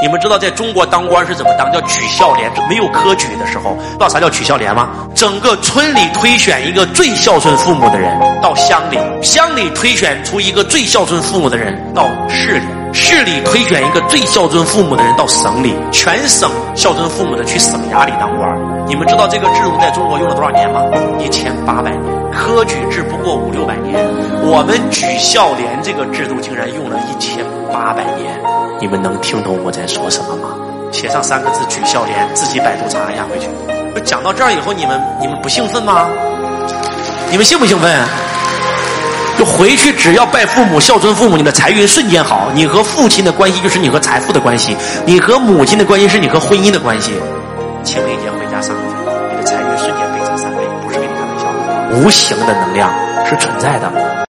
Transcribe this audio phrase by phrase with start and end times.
[0.00, 1.68] 你们知道在中国当官是怎么当？
[1.72, 4.88] 叫举孝廉，没有科举的时候，知道啥叫举孝廉吗？
[5.14, 12.66] 整个村里推选一个最孝顺父母的人到乡里，乡里推选出一个最孝顺父母的人到市里，
[13.00, 18.86] 市里推选一个最孝顺父母的人到省里，全省孝顺父母的去省衙里当官。
[18.86, 20.82] 你们知道这个制度在中国用了多少年吗？
[21.18, 22.02] 一千八百年。
[22.32, 23.94] 科举制不过五六百年，
[24.42, 28.38] 我们举孝廉这个制度竟然用了一千八百年。
[28.80, 30.56] 你们能听懂我在说什么吗？
[30.92, 33.48] 写上三个字“举孝廉”，自己百度查压回去。
[34.04, 36.08] 讲到这儿以后，你们你们不兴奋吗？
[37.30, 38.27] 你们兴不兴奋？
[39.38, 42.50] 就回去，只要拜父母、孝顺父母，你的财运瞬间好。
[42.54, 47.12] 你和父亲的关系就是你和财富的关系，你和母亲的关系是你和婚姻的关系。
[47.84, 51.46] 清明节回家上个坟，你的财运瞬间倍增三倍，不是跟你开玩笑。
[52.00, 52.90] 无形的能量
[53.24, 54.26] 是存在的。